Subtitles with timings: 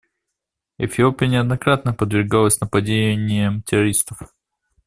[0.79, 4.33] Эфиопия неоднократно подвергалась нападениям террористов.